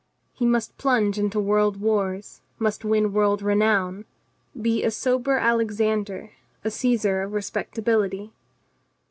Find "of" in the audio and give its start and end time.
7.21-7.33